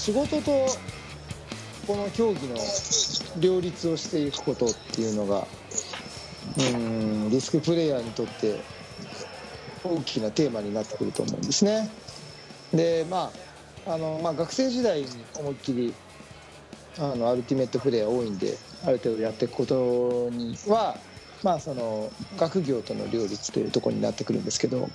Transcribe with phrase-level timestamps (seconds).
[0.00, 0.66] 仕事と
[1.86, 2.56] この競技の
[3.38, 5.46] 両立をしていくことっていうのが
[6.72, 8.60] うんリスクプレイヤーにとって
[9.84, 11.90] 大きなテーマになってくると思うんですね。
[12.72, 13.30] でま
[13.86, 15.06] ああのまあ、学生時代に
[15.38, 15.94] 思いっきり
[16.98, 20.96] あのアルティメットプレイヤー多いんである程度やっていくことには、
[21.42, 24.88] まあ、その学業との両立というところになってくるんですけど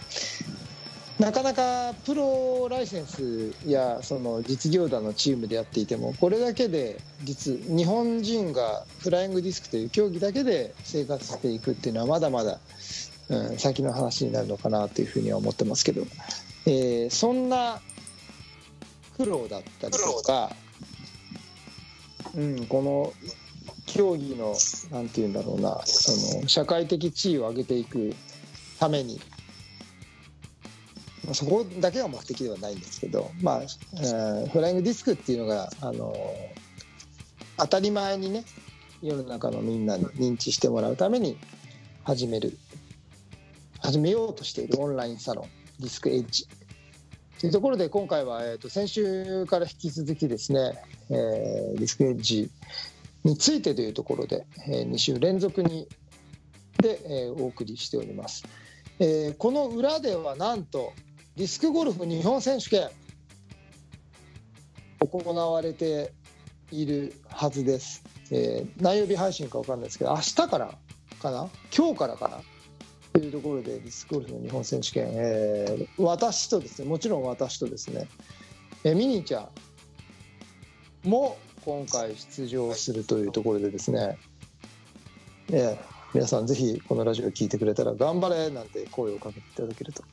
[1.19, 12.59] なかなかプロライセンスやその実業団のチームでやっていてもこれだけで実日本人がフライングディスクという競技だけで生活していくっていうのはまだまだ、
[13.29, 16.01] うん、先の話になるのかなというふうには思ってますけど、
[16.65, 17.79] えーそんな
[19.15, 20.51] 苦労だったりとか、
[22.35, 23.13] うん、この
[23.85, 24.55] 競技の
[24.91, 28.13] なんて言うんだろうなその社会的地位を上げていく
[28.77, 29.21] ために
[31.33, 36.15] そこだけが目的ではないんですけど、まあえーフライングディスクっていうのがあの
[37.57, 38.43] 当たり前にね
[39.01, 41.37] 世の中のみんなに認知してもらうために
[42.03, 42.57] 始める
[43.79, 46.47] 始めようとしているオンラインサロンディスクエッジ。
[47.39, 50.73] というところで今回は、えー、と先週から引き続きですね、
[51.09, 52.49] えーディスクエッジ
[53.23, 55.87] についてというところで、え2週連続に
[56.79, 58.45] で、えーお送りしております、
[58.99, 60.93] えーこの裏ではなんと
[61.35, 62.89] ディスクゴルフ日本選手権。
[65.11, 66.13] 行われて
[66.71, 70.73] いるはずです、えー何曜日配信か分かんないですけど明日から
[71.21, 71.49] かな？
[71.75, 72.39] 今日からかな？
[73.13, 78.07] というところでディスクゴルフの日本選手権、えー私とですねもちろん私とですね、
[78.83, 79.49] えーミニーちゃ
[81.05, 84.17] んも今回出場するというところでですね、
[85.51, 90.03] えー皆さんぜひこのラジオを聞いてくれたら頑張れなんて声をかけていただけると。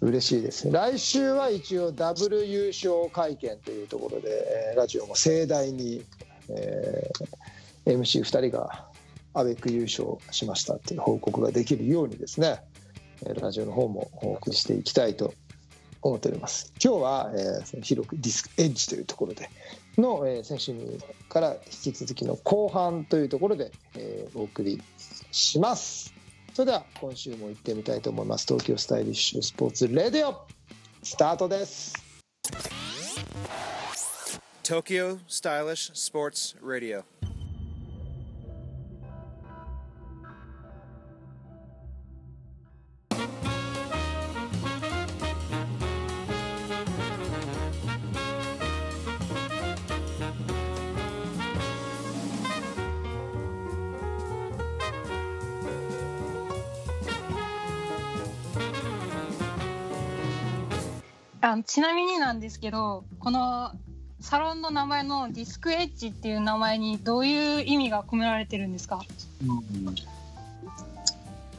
[0.00, 6.04] 嬉しいです来週は一応ダブル優勝会見というところでラジオも盛大に、
[6.48, 7.44] えー
[7.86, 8.86] MC2 人が
[9.34, 12.62] アベック優勝しましたっていう報告ができるようにですね
[13.40, 15.34] ラジオの方もお送りしていきたいと
[16.00, 16.72] 思っております。
[16.82, 19.48] 今日は、えーその広くディスクエッジというところで
[19.96, 20.74] の、えー先週
[21.28, 24.82] から引き続きの後半というところで、えーお送り
[25.30, 26.13] します。
[26.54, 28.46] それでは今週も行ってみたいと思います。
[28.46, 30.46] 東京スタイリッシュスポーツレディオ
[31.02, 31.94] スタートです。
[34.62, 37.33] 東京スタイリッシュスポーツレディオ
[61.74, 63.72] ちなみになんですけどこの
[64.20, 69.00] サロンの名前のディスクエッジっていう名前にどういう意味が込められてるんですか？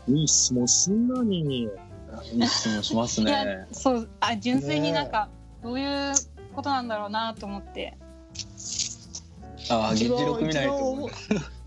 [0.08, 1.42] いい質問すんなに。
[1.42, 1.64] い
[2.40, 3.68] い質問しますいやね。
[3.74, 5.28] そうあ純粋になんか
[5.62, 6.14] どういう
[6.56, 7.98] ことなんだろうなと思って
[9.70, 11.10] ああ、議一番事録見ないと。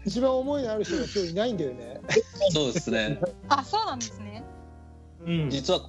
[0.07, 2.01] 一番思いのある人が今日いないんだよね
[2.49, 3.21] そうですね。
[3.51, 4.43] あそうなんですね
[5.27, 5.51] うん。
[5.51, 5.81] 実は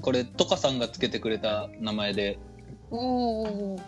[0.00, 2.38] これトカさんがつけてくれた名前で、
[2.90, 3.80] おお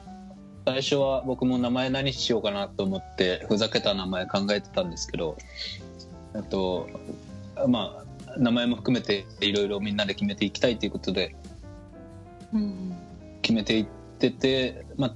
[0.64, 5.36] 最初は僕も名前何しようかなと思ってふざけた名前考えてたんですけど、
[6.34, 6.88] あと
[7.68, 11.36] まあ名前も含めていろいろみんなで決めていきたいということで
[12.52, 12.96] うん。
[13.42, 13.86] 決めていっ
[14.18, 15.14] てて、まあ、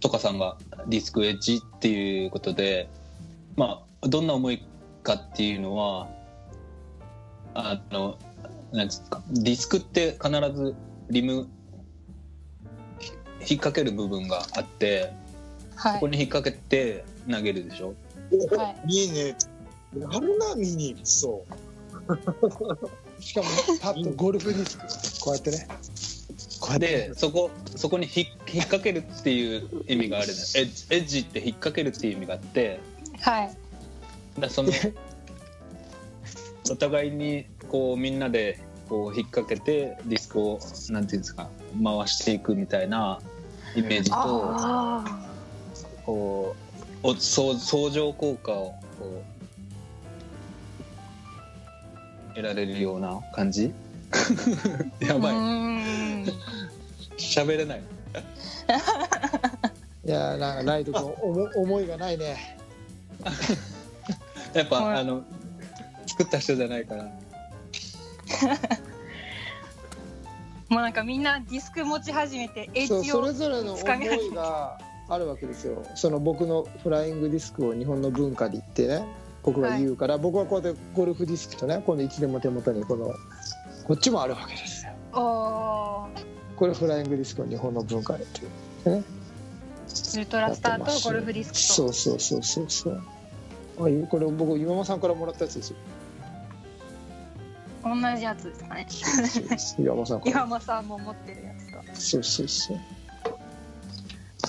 [0.00, 2.88] トカさんがディスクエッジっていうことで、
[3.56, 4.64] まあ、どんな思い
[5.02, 6.08] かっていうのは
[7.54, 8.18] あの
[8.72, 10.74] なんですかディスクって必ず
[11.10, 11.46] リム
[12.98, 15.12] ひ引っ掛ける部分があって
[15.76, 17.94] はそこに引っ掛けて投げるでしょ？
[18.56, 19.36] はいいいね。
[19.98, 20.96] やるな、ミニ。
[21.04, 23.22] そう。
[23.22, 23.48] しかも
[23.80, 24.78] パッとゴルフディス
[25.18, 25.68] クこうやってね
[26.60, 32.80] こうやってでそこそこに引っ引っ掛けるっていう意味があるねエッジエッジって引っ掛けるっていう意味があって
[33.20, 33.56] はい
[34.40, 34.70] だその
[36.70, 40.60] お互いにこうみんなでこう引っ掛けてディスクを
[40.90, 41.48] なんていうんですか
[41.82, 43.18] 回していくみたいな
[43.74, 45.26] イメージとあ
[46.04, 46.54] こ
[47.02, 49.22] うお相相乗効果をこ
[52.30, 53.72] う得られるような感じ？
[55.00, 55.34] やあばい。
[57.16, 57.80] 喋れない。
[60.04, 62.58] いやーなんかライト君思思いがないね。
[64.52, 65.00] やっぱ、はい。
[65.00, 65.22] あの
[66.06, 67.04] 作った人じゃないから。
[67.04, 67.10] う
[70.68, 73.84] もうなんかみんなディスク持ち始めてエッジをそれぞれの思い
[74.34, 75.82] があるわけですよ。
[75.94, 79.04] その僕のフライングディスクを日本の文化で言ってね
[79.42, 83.12] 僕が言うから、僕はこうやってゴルフディスクとね今度いつでも手元にこの
[83.84, 84.92] こっちもあるわけですよ。
[85.12, 86.08] おー。
[86.56, 89.02] これフライングディスクを日本の文化でというね。
[90.14, 91.60] ウルトラスターとゴルフディスクと。
[91.60, 93.02] そうそうそうそうそう。
[93.80, 95.76] あいこれ僕今間さんからもらったやつですよ
[97.82, 98.86] 同じやつですかね。
[99.78, 102.00] 岩間さん岩間さんも持ってるやつと。
[102.00, 102.80] そうそうそう。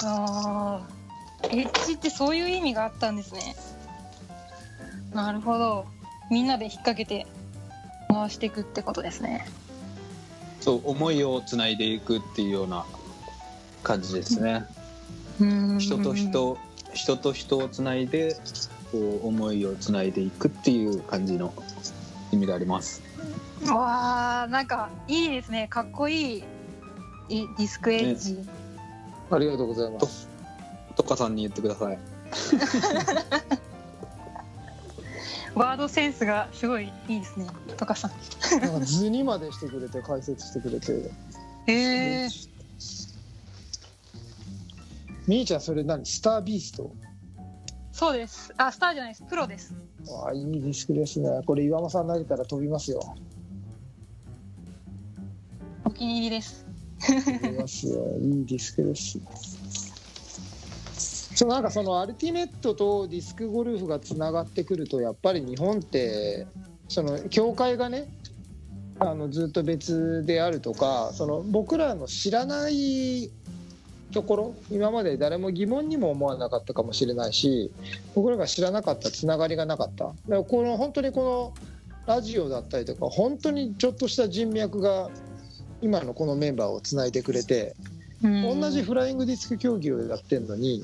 [0.03, 1.03] あー
[1.49, 3.55] エッジってそういう意味があったんですね。
[5.13, 5.85] なるほど。
[6.31, 7.27] みんなで引っ掛けて
[8.07, 9.45] 回していくってことですね。
[10.61, 12.85] そう思いをつないでいくっていうような
[13.83, 14.65] 感じですね。
[15.39, 16.57] 人人と人
[16.93, 18.35] 人と人をつないで
[18.91, 21.53] こう思いをつないでいくっていう感じの
[22.31, 23.02] 意味があります。
[23.71, 25.67] わあなんかいいですね。
[25.69, 26.43] かっこいい。
[27.29, 28.37] いディスクエッジ、
[29.31, 30.27] ありがとうございます。
[30.95, 31.97] とかさんに言ってください。
[35.55, 37.47] ワードセンスがすごいいいですね。
[37.77, 38.11] とかさん。
[38.59, 41.11] なんか図にまでしてくれて解説してくれて。
[41.67, 42.29] へえ
[45.25, 46.05] みーちゃんそれ何？
[46.05, 46.91] スタービースト？
[47.93, 48.53] そうです。
[48.57, 49.23] あスターじゃないです。
[49.23, 49.73] プロです。
[50.25, 51.29] ああいいディスクですね。
[51.45, 53.15] これ岩間さん投げたら飛びますよ
[55.85, 56.65] お気に入りです。
[57.59, 58.17] ますよ。
[58.21, 59.19] いいディスクです。
[61.35, 66.47] そうなんかそのアルティメットとディスクゴルフがつながってくるとやっぱり日本って
[66.87, 68.07] その協会がね
[68.99, 73.31] あのずっと別であるとかその僕らの知らない
[74.13, 77.71] ところ今まで誰も疑問にも思わなかったかもしれないし
[78.13, 80.05] 僕らが知らなかったつながりがなかった。
[80.05, 81.53] だからこの本当にこの
[82.05, 85.09] ラジオだったりとか本当にちょっとした人脈が
[85.83, 87.75] 今のこのメンバーをつないでくれて
[88.21, 90.81] 同じフライングディスク競技をやってるのに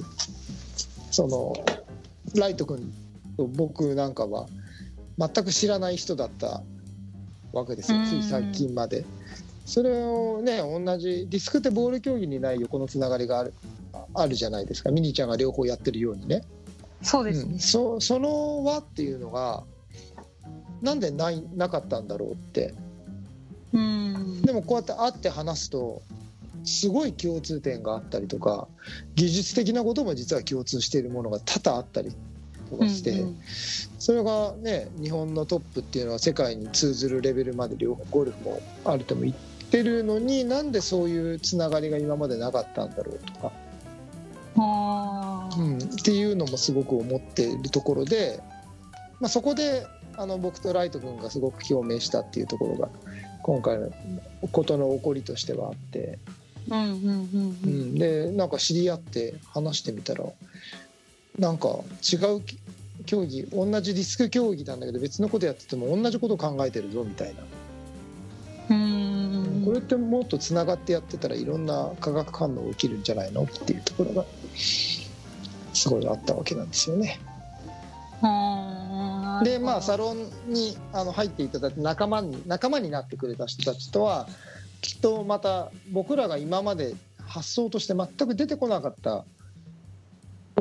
[1.10, 1.54] その
[2.36, 2.94] ライト君
[3.38, 4.48] と僕なんかは
[5.18, 6.62] 全く知らない人だった
[7.54, 8.06] わけですようん。
[8.06, 9.06] つい最近まで。
[9.66, 13.54] それをね同じディスクってボール競技にない横のつながりがある
[14.16, 14.92] あるじゃないですか。
[14.92, 16.44] ミニーちゃんが両方やってるようにね。
[17.02, 17.54] そうですね。
[17.54, 19.64] うん、そその輪っていうのが
[20.82, 22.74] なんでないなかったんだろうって
[23.74, 24.42] うん。
[24.42, 26.02] でもこうやって会って話すと
[26.64, 28.68] すごい共通点があったりとか
[29.16, 32.12] 技術的なことも実は共通しているものが多々あったり
[32.70, 33.38] とかして、うんうん。
[34.00, 39.36] それがね日本のトップっていうのは世界に通ずるレベルまで両方ゴルフもあるとも言っ
[39.72, 43.52] てるのになんでそういうつながりが今までなかったんだろうとか、
[45.58, 48.42] うん、っていうのもすごく思っているところで、
[49.20, 49.86] まあ、そこで
[50.20, 52.90] あの僕とライト君がすごく共鳴したっていうところが
[53.42, 53.90] 今回の
[54.52, 56.20] ことの起こりとしてはあって。
[56.70, 57.72] うんうんうんううん。
[57.94, 60.26] ん、でなんか知り合って話してみたら
[61.40, 61.70] なんか
[62.04, 62.60] 違うき
[63.06, 74.26] 競技同じディスク競技なんだけど別のことやってても同じこと考えてるぞみたいな、うんこれってもっとつながってやってたらいろんな化学反応起きるんじゃないのっていうところが
[75.74, 77.20] すごいあったわけなんですよね。
[78.22, 78.79] あー
[79.44, 84.28] でまあサロンにあの入っていただいて仲間に仲間になってくれた人たちとは
[84.82, 89.26] きっとまた僕らが今まで発想として全く出てこなかった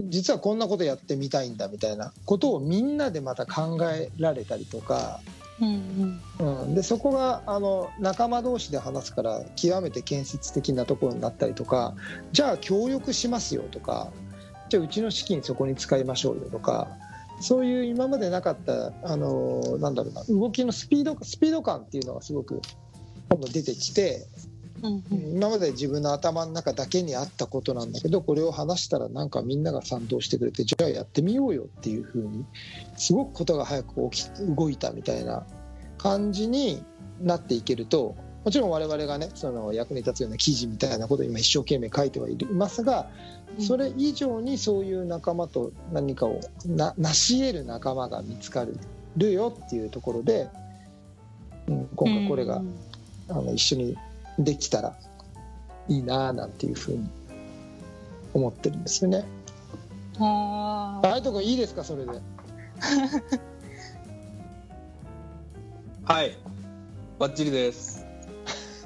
[0.04, 5.20] 実はこんなことやってみたいんだみたいなことをみんなでまた考えられたりとか、
[5.61, 6.62] うんうん。
[6.64, 11.94] うん、でそこがあの仲間同士で話すから極めて建設的なところになったりとか
[12.32, 14.12] じゃあ協力しますよとか
[14.68, 16.88] じゃあうちの資金そこに使いましょうよとか
[17.40, 22.61] そういう今までなかったあのなんだろうな動きのスピードスピード感っていうのがすごく
[23.30, 24.26] 今度出てきて
[24.83, 25.37] うんうん。
[25.37, 32.45] 今まで自分の頭の中だけにあったことなんだけどこれを話したらなんかみんなが賛同してくれてじゃあやってみようよっていう風に
[32.97, 35.47] すごくことが早く起き動いたみたいな
[35.97, 36.85] 感じに
[37.21, 38.16] なっていけると
[38.49, 43.11] もちろん我々がねその役に立つような記事みたいなことを今一生懸命書いてはいますが
[43.59, 48.64] それ以上にそういう仲間と何かをな成し得る仲間が見つか
[49.19, 50.49] るよっていうところで、
[51.67, 52.75] うん、今回これがうん
[53.28, 53.99] あの一緒に
[54.38, 54.97] できたら
[55.87, 57.07] いいなあなんていうふうに
[58.33, 59.26] 思ってるんですよね。
[60.19, 62.12] あーあいとくんいいですかそれで？
[66.07, 66.35] はい、
[67.19, 67.98] バッチリです。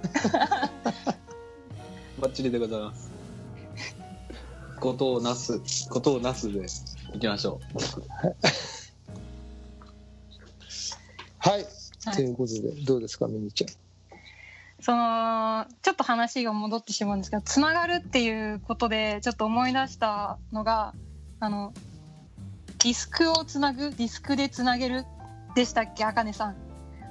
[2.20, 3.10] バッチリでございます。
[4.80, 6.66] ことをなす、ことをなすで
[7.14, 7.78] いきましょう。
[11.38, 11.66] はい、はい
[12.14, 13.70] ということでどうですかミニちゃん。
[14.82, 20.92] そのちょっと話が戻ってしまうんですけどつながるっていうことでちょっと思い出したのが
[21.38, 21.72] あの
[22.82, 25.04] ディスクをつなぐディスクでつなげる
[25.54, 26.56] でしたっけあかねさん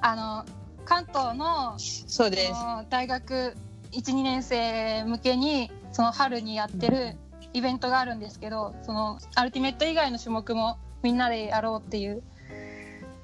[0.02, 0.44] あの
[0.84, 2.52] 関東のそうです。
[2.90, 3.54] 大学
[3.92, 7.16] 12年生向けにその春にやってる
[7.52, 12.22] イベントがあるんですけどそのアルティメット以外の種目もみんなでやろうっていう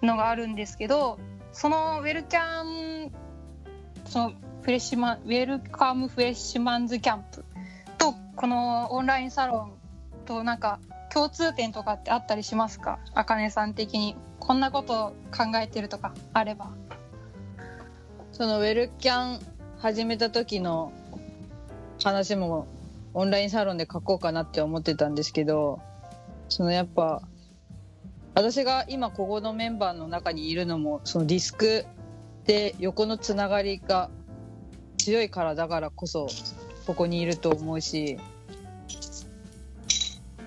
[0.02, 1.18] のがあるんですけど
[1.52, 3.12] そのウェルキャン
[4.04, 7.44] そのフレッシュマンウェルカムフレッシュマンズキャンプ
[7.96, 9.72] とこのオンラインサロン
[10.26, 10.78] となんか
[11.10, 12.98] 共通点とかってあったりしますか？
[13.14, 14.16] あかねさん的に。
[14.40, 16.70] こんなことを考えてるとかあれば
[18.38, 19.40] そのウェルキャン
[19.80, 20.92] 始めた時の
[22.00, 22.68] 話も
[23.12, 25.80] オンラインサロンで書こうかなって思ってたんですけど
[26.48, 27.20] そのやっぱ
[28.36, 31.84] 私が今ここのメンバーの中にいるのもそのディスク
[32.44, 34.08] で横のつながりが
[34.98, 36.28] 強いからだからこそ
[36.86, 38.20] ここにいると思うし、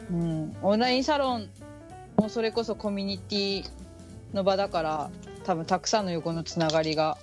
[0.09, 1.49] うん、オンラインサロン
[2.15, 3.69] もそれこそコミュニティ
[4.33, 5.11] の場だから
[5.43, 7.17] 多分たくさんの横のつながりが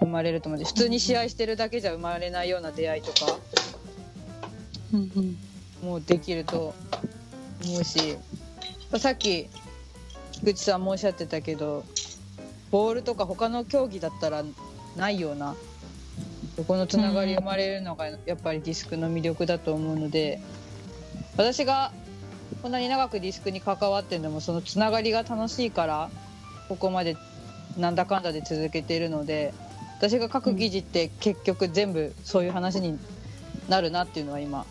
[0.00, 3.38] 生まれると思うんで普通に試合してるだけじゃ生まれないような出会いとか。
[5.82, 6.74] もうできると
[7.64, 8.16] 思うし。
[8.98, 9.48] さっき
[10.32, 11.84] 菊池さんもおっしゃってたけど
[12.70, 14.44] ボールとか他の競技だったら
[14.96, 15.54] ないような
[16.56, 20.40] 横のつながり生まれるのがやっぱりディスクの魅力だと思うので
[21.36, 21.92] 私が
[22.62, 26.10] こんなに長くディスクに関わってるのもそのつながりが楽しいから
[26.68, 27.16] ここまで
[27.76, 29.52] なんだかんだで続けてるので
[29.98, 32.98] 私が書く記事って結局全部そういう話に
[33.68, 34.66] なるなっていうのは今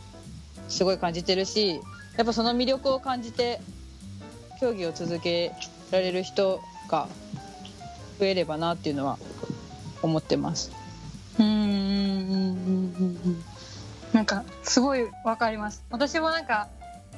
[0.70, 1.82] すごい感じてるし
[2.17, 3.60] やっぱその魅力を感じて
[4.60, 5.51] 競技を続け
[5.91, 7.08] られる人が
[8.20, 9.17] 増えればなっていうのは
[10.01, 10.72] 思ってます。
[11.39, 13.44] うんうんうんうんうん
[14.13, 16.70] なんかすごいわかります私もなんか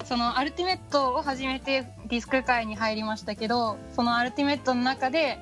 [0.05, 5.37] そのアルティメットを始めてディスク界に入りましたけどそのアルティメットの中で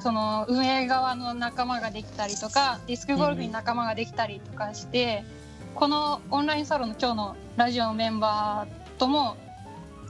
[0.00, 5.24] その運営側の仲間ができたりとかディスクゴルフに仲間ができたりとかして、
[5.74, 9.36] このオンラインサロンの今日のラジオのメンバーとも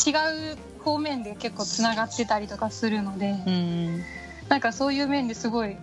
[0.05, 0.11] 違
[0.53, 4.03] う方面で結構つながってたりとかするので、うん。
[4.49, 5.76] なんかそういう面ですごい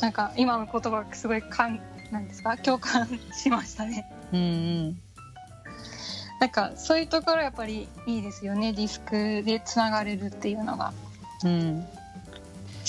[0.00, 2.56] なんか今の言葉がすごいかんなんですか？
[2.56, 4.10] 共感しましたね。
[4.32, 4.44] うんう
[4.90, 5.00] ん。
[6.40, 8.72] なんかそういうところやっぱりいいですよね。
[8.72, 10.92] ディスクでつながれるっていうのが。
[11.44, 11.86] うん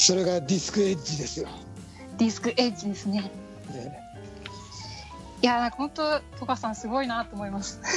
[0.01, 1.49] それがディスクエッジですよ、
[2.17, 3.31] ディスクエッジですね。
[3.69, 3.99] ね。
[5.41, 7.81] いやなんか本当トカさんすごいなと思います。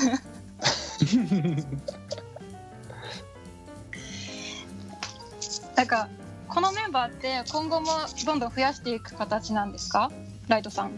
[5.76, 6.08] なんか
[6.48, 7.86] このメンバーって今後も
[8.26, 10.10] どんどん増やしていく形なんですか？
[10.48, 10.90] ライトさん。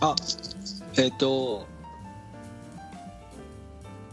[0.00, 0.16] あ
[0.98, 1.64] えっ、と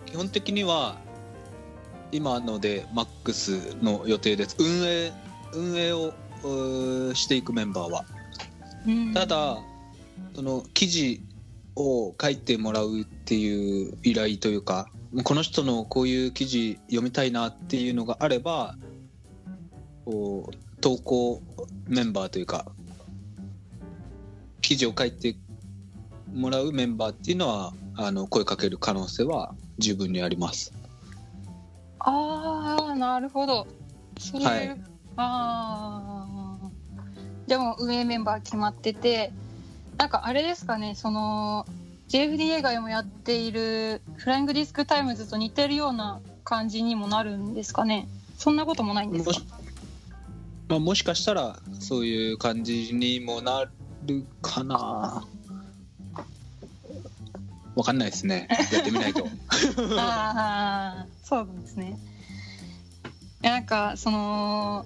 [0.06, 0.98] 基本的には
[2.12, 4.56] 今のでマックスの予定です。
[4.60, 5.12] 運営
[5.54, 6.14] 運営を
[7.14, 8.06] していくメンバーは。
[8.88, 9.14] うん。
[9.14, 9.58] ただ
[10.36, 11.22] その記事
[11.76, 14.90] を書いてもらうっていう依頼というか
[15.24, 18.76] この人のこういう記事読みたいなっていうのがあれば
[20.06, 21.42] こう投稿
[21.88, 22.66] メンバーというか
[24.62, 25.36] 記事を書いて
[26.34, 30.74] もらうメンバーっていうのはあの声かける可能性は十分にあります。
[32.00, 33.68] ああなるほど。
[34.20, 34.84] そういう、
[35.20, 36.70] はいああ
[37.48, 39.32] でも運営メンバー決まってて
[39.98, 41.66] なんかあれですかねその
[42.10, 48.08] JFDA が今やっているフライングディスクタイムズと似てるような感じにもなるんですかね。
[48.38, 49.30] そんなこともないんですか？
[49.30, 49.46] もし,、
[50.70, 53.70] まあ、もしかしたらそういう感じにもな
[54.08, 55.28] るかな。
[57.76, 58.48] わかんないですね。
[58.72, 59.28] やってみないと。
[60.00, 62.00] ああそうなんですね。
[63.42, 64.86] なんかその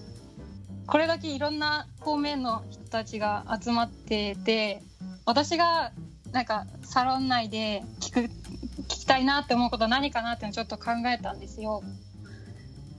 [0.88, 4.82] これだけいろんな方面の人たちが集まってて
[5.26, 5.92] 私が
[6.32, 11.84] なんかサロン内で聞く聞きたいなって思うことは何かなっていうのをちょっと考えたんですよ。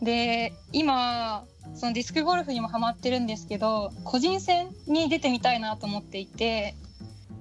[0.02, 6.74] で今そのディスクゴルフにもハマってるんですけど個人戦に出てみたいなと思っていて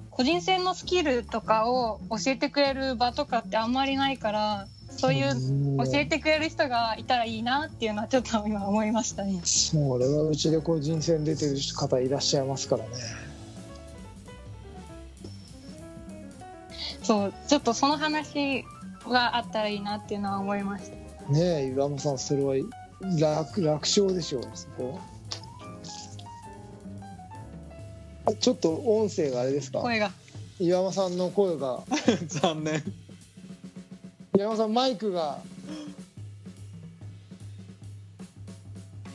[0.10, 9.42] 個人戦のスキルとかを教えてくれる場とかってあんまりないからそういう教えてくれる人がいたらいいなっていうのはちょっと今思いましたね。
[9.44, 12.90] それはうちで個人戦出てる方いらっしゃいますからね。
[17.02, 18.64] そうちょっとその話
[19.10, 21.32] があったらいいなっていうのは思いました。
[21.34, 22.56] ねえ岩間さんそれは
[23.20, 25.00] 楽楽勝でしょうそこ。
[28.40, 29.80] ちょっと音声があれですか？
[29.80, 30.12] 声が。
[30.60, 31.84] 岩間さんの声が。
[32.28, 32.82] 残念
[34.36, 35.40] 岩間さんマイクが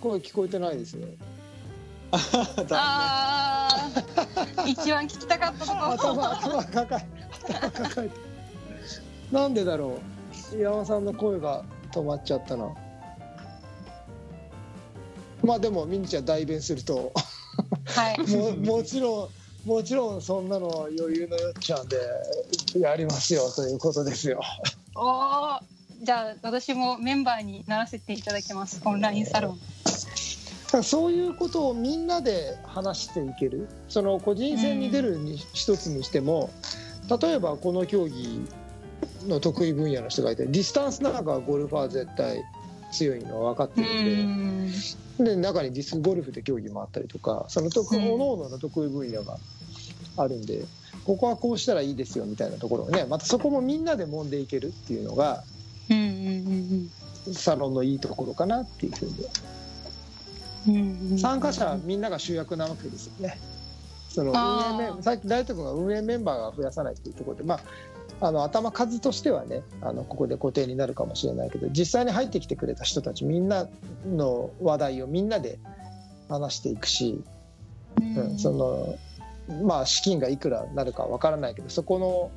[0.01, 1.09] 声聞こえてないですね。
[2.71, 5.73] あー一番聞きたかったと。
[5.73, 8.15] こ頭頭抱え頭抱えて。
[9.33, 9.99] なんでだろ
[10.55, 10.57] う。
[10.57, 12.73] 岩間さんの声が止まっちゃったな。
[15.43, 17.13] まあでもミニちゃん代弁すると。
[17.87, 18.19] はい。
[18.37, 19.29] ももちろん
[19.69, 21.97] もちろんそんなの余裕のよっちゃんで
[22.79, 24.41] やりますよということですよ
[25.01, 25.61] おー
[26.03, 28.81] じゃあ私もメンバーにならせていただきます。
[28.85, 29.59] オンラインサロン。
[30.83, 33.69] そういうことをみんなで話していける？
[33.89, 36.51] その個人戦に出るに一つにしても
[37.21, 38.41] 例えばこの競技
[39.27, 42.43] の得意分野の人がいてディスタンスなんかはゴルファー絶対
[42.93, 44.71] 強いのは分かってうるんん。
[45.19, 48.17] でで中にディスクゴルフで競技もあったりとかその各々
[48.49, 49.37] の得意分野が
[50.17, 50.65] あるんで
[51.09, 55.43] ここはこうしたらいいですよみたいなところをねまたそこもみんなで揉んでいけるっていうのが
[55.89, 59.13] うんうんサロンのいいところかなっていうふうに。
[60.69, 61.19] うんうんうん。
[61.19, 63.39] 参加者はみんなが主役なわけですよね。
[64.11, 67.59] その運営メンさっき大斗君が運営メンバーが増やさないっていうところで、ま
[68.21, 73.67] あ、あの頭数としてはねあのここで固定になるかもしれないけど実際に入ってきてくれた人たちみんな
[74.07, 75.59] の話題をみんなで
[76.29, 77.23] 話していくし、
[77.99, 78.99] うんその
[79.63, 82.31] まあ資金がいくらになるかわからないけどそこの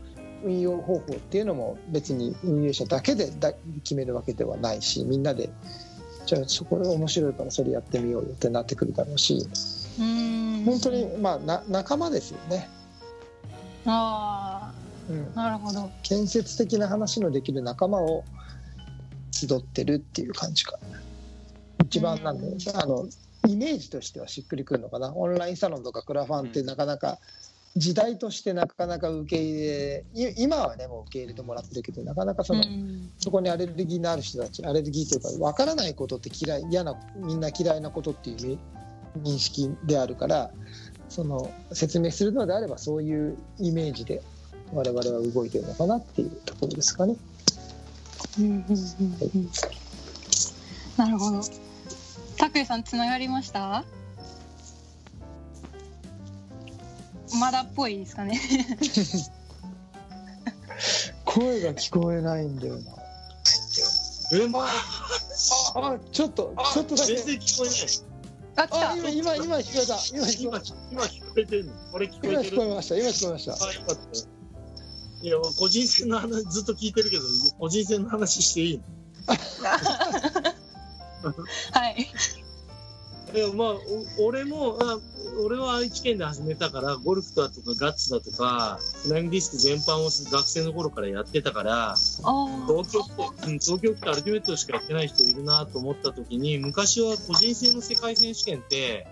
[0.44, 3.54] 運用方法っていうのも別に運営者だけでだ
[3.84, 5.50] 決めるわけではないしみんなで
[6.26, 9.48] じゃあそこで面白いからそれやってみようよってなってくるだろうし
[10.00, 10.64] うん。
[10.66, 12.70] 本当にまあな仲間ですよね、
[13.86, 14.72] あ
[15.10, 15.32] うん。
[15.36, 15.90] あ、なるほど。
[16.04, 18.24] 建設的な話のできる仲間を
[19.32, 20.78] 集ってるっていう感じか
[21.86, 23.06] 一番なんで、あの
[23.48, 25.14] イメージとしてはしっくりくるのかな。
[25.16, 27.20] オンラインサロンとかクラファンってなかなか
[27.78, 33.12] 時代としてなかなか受け入れい今はねもう受け入れてもらってるけどなかなかその、うん。
[33.18, 38.60] そこにアレルギーのある人たちアレルギーというか分からないことって嫌い嫌なみんな嫌いなことっていう
[39.24, 40.52] 認識であるから
[41.10, 44.22] その説明するのであればそういうイメージで
[44.74, 47.16] 我々は動いてるのかなっていうところですかね。
[48.40, 48.64] うんうんうん
[49.36, 49.50] うん。
[50.98, 51.42] なるほど
[52.42, 53.84] 拓也さんつながりました？
[57.40, 58.42] まだっぽいですかね。
[61.24, 62.82] 声が聞こえないんだよな。
[64.34, 64.66] え、まあ、
[65.76, 67.16] あちょっとちょっとだけ。
[67.16, 67.80] 全然聞こえない。
[68.56, 70.00] あ来たあ今今今聞こえた。
[70.18, 70.58] 今聞こ
[70.92, 71.74] 今、今聞こえてるの？
[71.92, 72.58] これ聞こえ今えてる？
[72.58, 72.98] 聞こえました。
[72.98, 73.54] 今聞こえました。
[73.54, 74.02] あ、よかった。
[75.24, 77.24] いや、個人戦の話ずっと聞いてるけど、
[77.60, 78.84] 個人戦の話していいの？
[81.24, 82.08] はい。
[83.34, 83.68] いやまあ、
[84.20, 85.00] お俺もあ、
[85.46, 99.08] 俺は愛知県で始めたから、ゴルフだとかガッツだとか、フライングディスク全般を学生の頃からやってたから、東京って、うん東京ってアルティメットしかやってない人いるなと思った時に、昔は個人戦の世界選手権って、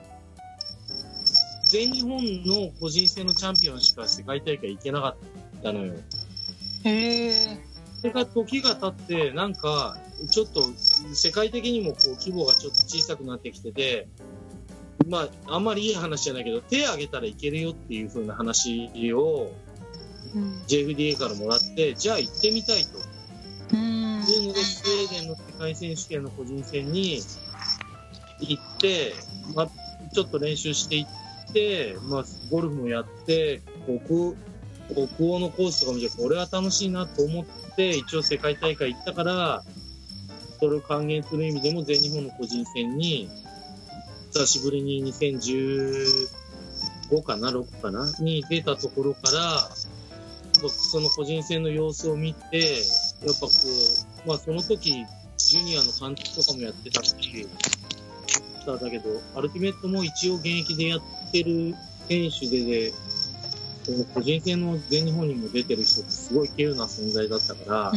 [1.64, 5.16] 全日本の個人戦のチャンピオンしか世界大会行けなか
[5.60, 5.94] ったのよ。
[6.84, 7.70] へえ
[8.02, 9.98] それが時が経って、なんか、
[10.30, 10.62] ちょっと
[11.14, 14.08] 世界的にもこう規模がちょっと小さくなってきてて、
[15.08, 19.52] まあ、あんまりいい話じゃないけど、手挙げたらいけるよっていう風な話を
[20.36, 23.00] うん JFDA からもらって、じゃあ行ってみたいと。
[23.74, 27.22] うんいうので、スウェーデンの世界選手権の個人戦に
[28.40, 29.14] 行って、
[29.56, 29.70] まあ、
[30.14, 34.36] ちょっと練習していって、まあ、ゴルフもやって、国、国
[35.20, 39.64] 王のコースとか見て、これは楽しいなと思って、一応世界大会行ったから、
[40.60, 43.30] それを還元する意味でも全日本の個人戦に、
[44.34, 49.70] 久しぶりに2015かな、6かな、に出たところから、
[50.70, 52.64] その個人戦の様子を見て、や
[53.32, 53.50] っぱこ
[54.26, 55.06] う、まあその時、
[55.38, 57.16] ジュニアの監督とかもやってたし、
[58.66, 61.74] だけど、アルティメットも一応現役でやってる
[62.08, 62.94] 選手で
[63.98, 67.92] で、個人戦の全日本にも出てる人ってすごい稀有な存在だったから、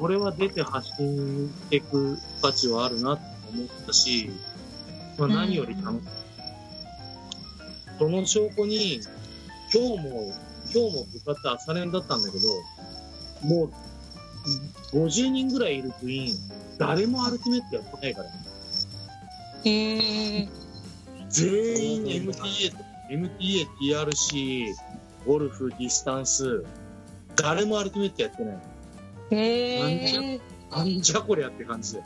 [0.00, 4.30] これは出て発信していく価値はあるなと思ったし、
[5.18, 6.08] まあ何より楽しい。
[7.98, 9.00] その証拠に、
[9.72, 10.32] 今日も、
[10.74, 12.48] 今日も部活朝練だったんだけど、
[13.46, 16.34] もう、50人ぐらいいる部員、
[16.78, 18.28] 誰もアルティメットやってないから、
[19.64, 20.48] へえ
[21.28, 22.78] 全員 MTA と、
[23.10, 24.74] MTA、TRC、
[25.26, 26.64] ゴルフ、ディスタンス、
[27.36, 28.71] 誰もアルティメットやってない。
[29.36, 30.40] へえ
[30.70, 32.02] なんじゃこりゃって感じで。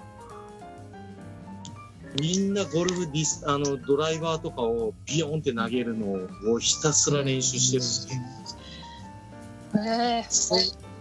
[2.20, 9.84] みんなゴルフディス、あの、ドライバーとかをビヨンって投げるのをひたすら練習してる。
[9.84, 10.56] ええそ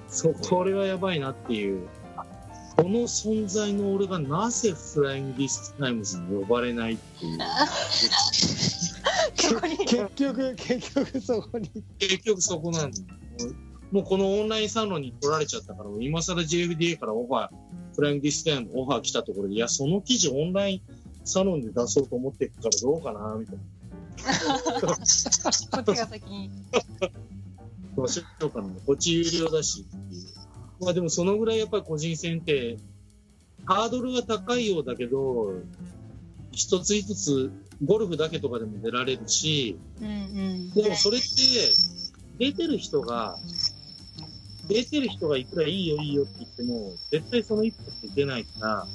[0.10, 1.88] そう、これはやばいなっていう。
[2.76, 7.38] この存在の俺がなぜフライングディスクタイムズに呼ばれないっていう。
[9.88, 13.06] 結局結局そこに結局そこなんだよ。
[13.96, 17.50] もうこのオンラインサロンに取られちゃったから、今更 JFDA からオファー、
[17.96, 20.82] フライングディスクタイムオファー来たところで、いや、その記事オンライン
[21.24, 23.62] サロンで出そうと思ってるからどうかな、みたいな。
[24.82, 26.52] こっちが先に
[27.96, 28.68] どうしようかな。
[28.86, 30.24] こっち有料だしっていう。
[30.82, 32.76] まあでもそのぐらいやっぱり個人戦って、
[33.64, 35.54] ハードルが高いようだけど、
[36.52, 37.50] 一つ一つ
[37.82, 41.26] ゴルフだけとかでも出られるし、うんうんでもそれって、
[42.38, 43.38] 出てる人が、
[44.68, 48.88] 出てる人がいくらいいよいいよって言っても、絶対その一歩って出ないから、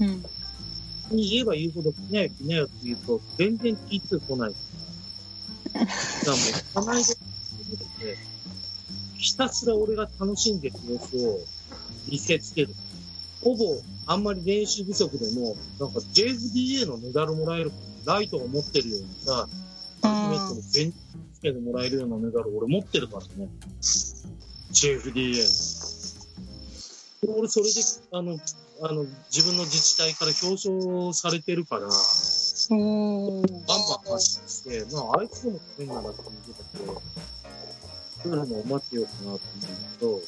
[0.00, 0.24] うん
[1.10, 4.56] に言えば言うほど来なよ来なよって言うと、全然聞いてこないか
[5.74, 5.80] ら。
[5.80, 5.92] だか
[6.26, 8.16] らもう、たまにで、
[9.16, 11.38] ひたすら俺が楽しんでる様子を
[12.10, 12.74] 見せつける。
[13.42, 17.72] ほぼ、あんまり練習不足でも、なんか JFDA のメダルもらえる、
[18.04, 19.48] ライトが持ってるようにさ、
[20.02, 20.94] アルティメットの全日
[21.34, 23.48] つけてもらえるようなメダル俺持ってるからね。
[24.72, 25.44] JFDA
[27.26, 27.36] の。
[27.38, 27.72] 俺それで、
[28.12, 28.38] あの、
[28.82, 31.92] あの、自分の自治体から表彰されてるから、バン
[33.42, 33.50] バン
[34.12, 37.02] 発信して、まあ、あいつでも変なだって見てたけど、
[38.22, 40.20] そういうのも待ってようかなと思うんだけど、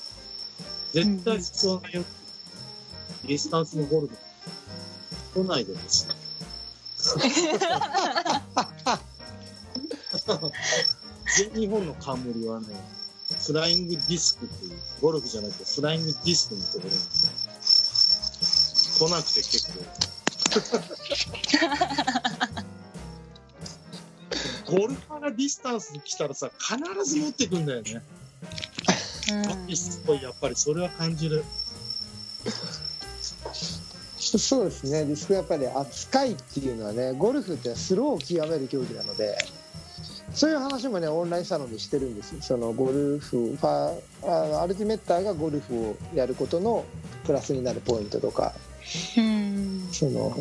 [0.92, 2.04] 絶対必要ないよ。
[3.24, 4.16] ディスタンスのゴルフ、
[5.34, 6.06] 来ないでほしい。
[11.36, 12.66] 全日本の冠はね、
[13.36, 16.96] フライングディスクっていう、ゴルフじゃなくてフライングディスクのところに
[18.98, 19.78] 来なくて結構。
[24.70, 28.02] ゴルファーがディスタンスに来たらさ、必ず持ってくんだよね。
[29.30, 31.44] うんすごい、やっぱりそれは感じる。
[34.38, 39.38] そうですねディスクやっぱり扱いっていうのはねゴルフってスローを極める競技なので
[40.38, 42.38] そういう話もねオンラインサロンでしてるんですよ。
[42.40, 46.84] そのゴルフファーあアルティメッターがゴルフをやることの
[47.26, 48.52] プラスになるポイントとか。
[49.16, 49.88] うん。
[49.90, 50.38] その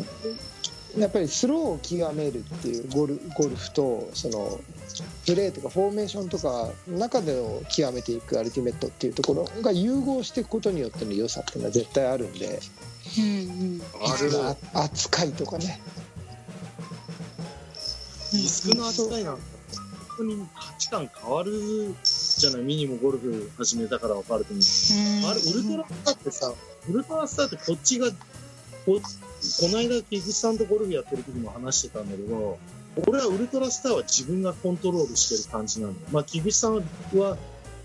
[0.96, 4.60] やっぱりスローを極めるっていうゴルゴルフとその
[5.26, 12.60] プレーとかフォーメーションとかの中でを極めていくアルティメットっていうところが融合していくことによっての良さっていうのは絶対あるんで。
[13.18, 14.30] うんある
[14.74, 15.80] あ扱いとかね
[18.32, 19.57] の扱いなんか、本
[20.18, 25.30] 当に価値観変わるじゃない、ミニもゴルフ始めたから分かると思う。
[25.30, 26.54] あれ、ウルトラスターってさ、
[26.88, 28.14] ウルトラスターってこっちが、こ
[28.86, 29.00] こ
[29.68, 32.58] の間、菊池さんとゴルフやってる時も話してたんだけど、
[33.06, 35.94] 俺はウルトラスターは自分がコントロールしてる感じなの。
[36.10, 36.76] まあ、菊池さん
[37.14, 37.36] は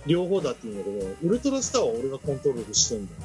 [0.08, 3.20] 両方だって言うんだけど、ウルトラスターは俺がコントロールしてるんだよ。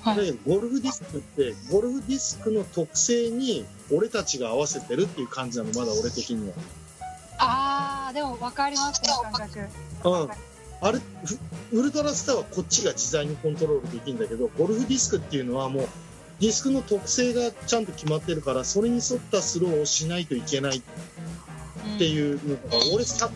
[0.00, 6.54] はいだけど、ゴルフディスクって、ゴルフディスクの特性に俺たちが合わせてるっていう感じなの、まだ俺的には。
[8.18, 9.60] でも分かりますね感覚
[10.04, 10.28] うん。
[10.80, 11.38] あれ、フ
[11.72, 15.88] ウルトラスターはこっちが自在にコントロールできるんだけど、ゴルフディスクっていうのはもう、
[16.40, 20.82] ディスクの特性がちゃんと決まってるから、それに沿ったスローをしないといけないっ
[21.98, 22.60] てういうのが、
[22.92, 23.30] 俺さ、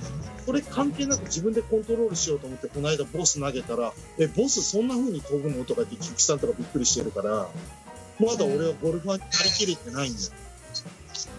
[0.45, 5.65] それ関係なく自分でコントロールしようと思って、この間ボス投げたら、え、ボスそんな風に飛ぶの？
[5.65, 7.49] とかって、キキさんとかびっくりしてるから、
[8.19, 10.33] まだ俺はゴルファーになりきれてないんだよ。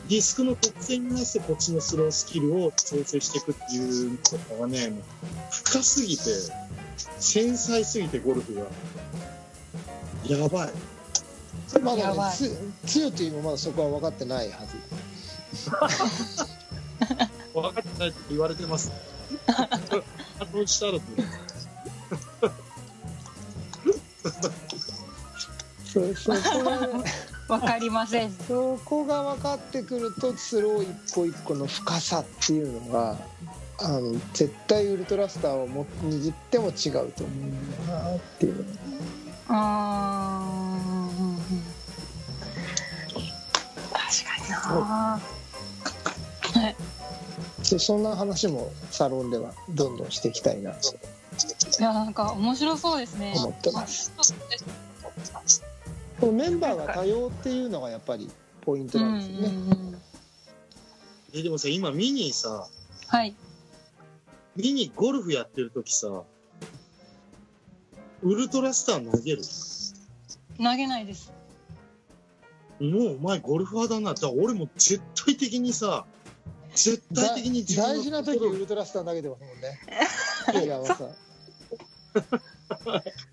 [0.09, 4.93] ディスクの特性に合わせてこっちのスロースキルを調整していくっていうことがね、
[5.49, 6.23] 深すぎて、
[7.19, 8.63] 繊細すぎてゴルフが。
[10.27, 10.69] やばい。
[11.81, 14.77] まだねつ強というもまだそこは分かってないはず
[17.53, 18.91] 分かってないって言われてます。
[19.47, 19.79] あ
[20.45, 21.23] としたらって。
[25.93, 26.37] そうそこ
[27.47, 28.31] が分かりません。
[28.47, 33.17] そこが分かってくるとスロー一個一個の深さっていうのが
[33.79, 38.65] あの絶対ウルトラスターをも握っても違うと思うんだなっていう。
[39.49, 41.73] あー。
[43.91, 45.19] 確かにな
[47.63, 50.95] そそんな話もサロンではどんどんしていきたいなと。
[51.79, 53.33] いやなんか面白そうですね。
[53.35, 54.13] 思ってます
[56.23, 58.31] このメンバーが多様っていうのがやっぱり
[58.61, 59.97] ポイントなんですよね、んうん
[61.35, 62.69] え、でもさ、今ミニさ、
[63.07, 63.35] はい。
[64.55, 66.07] ミニゴルフやってる時さ、
[68.21, 69.41] ウルトラスター投げる？
[70.57, 71.33] 投げないです。
[72.79, 74.13] もうお前ゴルフ派だな。
[74.13, 76.05] じゃあ俺も絶対的にさ、
[76.75, 79.79] 絶対的に自分の大事な時ウルトラスター投げてますもんね。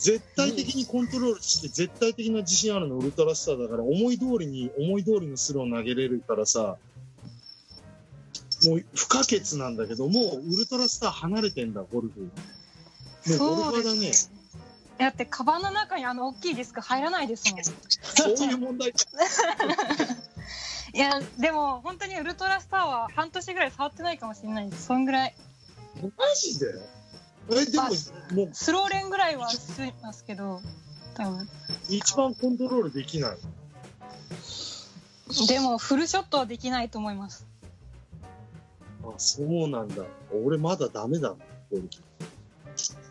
[0.00, 6.76] 絶対的にコントロールして絶対的な自信あるのウルトラスターだから思い通りに思い通りのスロー投げれるからさ
[8.64, 12.20] もう不可欠なんだけどもうウルトラスター離れてんだゴルフ。
[12.20, 12.32] もうゴ
[13.26, 14.12] ルフそう派だね
[14.98, 17.64] だってカバンの中にあの大きいディスク入らないですもん。
[17.64, 18.92] そういう問題。
[18.92, 18.98] か
[20.92, 24.70] いやでも本当にウルトラスターは半年ぐらい触ってないかもしれない。
[24.70, 25.36] ですそんぐらい。
[26.02, 26.66] マジで？
[27.50, 27.84] えでも
[28.34, 29.58] もうスローレンぐらいはし
[30.02, 30.60] ますけど
[31.14, 31.48] 多分。
[31.88, 33.38] 一番コントロールできない。
[35.48, 37.46] でもフルショットはできないと思います。
[39.02, 40.04] あそうなんだ。
[40.44, 41.34] 俺まだダメだ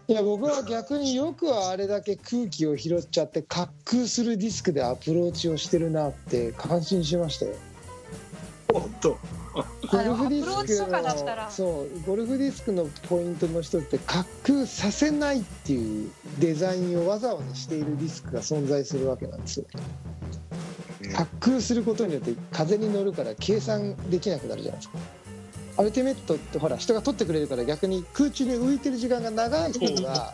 [0.08, 7.56] いや僕は逆によくあれだけ空気を拾っちゃって滑空するディスクでアプローチをしてるなって感心しましたよ。
[8.72, 9.18] 本当
[9.92, 19.66] ゴルフディスクのそうゴルフディスクのポイントの一つって滑空させないっていうデザインをわざわざしているディスクが存在するわけなんですよ。
[21.14, 24.98] 滑空することによって風に乗るから計算できなくなるじゃないですか。
[25.78, 30.34] アルティメットってほら人が取ってくれるから逆に空中に浮いてる時間が長い方が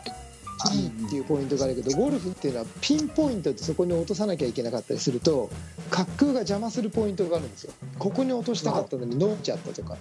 [0.72, 5.50] いいっていうポイントがあるけどゴルフっていうのはピンポイントでそこに落とさなきゃいけなかったりすると
[5.90, 7.72] 滑空が邪魔するポイントがあるんですよ。
[7.98, 9.96] ここに落としたかったのに乗っちゃったとか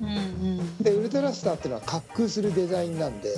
[0.00, 0.12] うんう
[0.62, 0.76] ん。
[0.78, 3.34] でウルトラスターっていうのは滑空するデザインなんで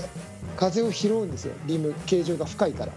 [0.57, 1.55] 風を拾うんですよ。
[1.66, 2.92] リム形状が深いから、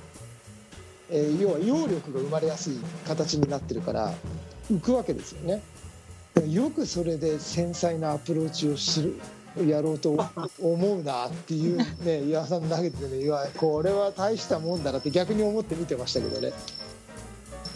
[1.10, 4.14] えー要は揚力が生まれやすい形になってるから
[4.72, 5.62] 浮くわけですよね。
[6.34, 9.20] でもよくそれで繊細なアプローチをする
[9.68, 10.18] やろうと
[10.62, 13.26] 思うなっていうね岩さん投げててね
[13.58, 16.54] これは大したもんだなって逆に思って見てましたけどね。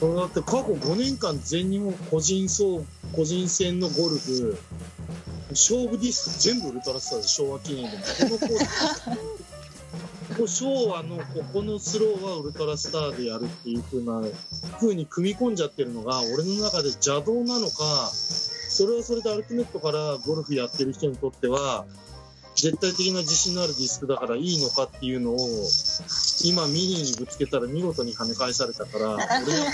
[0.01, 2.83] だって過去5年間全日本個人総
[3.13, 4.57] 個人戦のゴルフ
[5.51, 8.03] 勝負ディスク全部ウルトラスターで昭和記念でも。
[8.03, 9.45] このコース。
[10.47, 14.21] 昭和のここのスローはウルトラスターでやるっていう風な
[14.79, 18.11] 風に組み込んじゃってるのが俺の中で邪道なのか
[18.75, 21.85] それはそれでアルティメットからゴルフやってる人にとっては
[22.55, 25.37] 絶対的な自信のあるディスクだからいいのかっていうのを
[26.43, 29.73] 今ミニにぶつけたら見事に跳ね返されたから俺やっ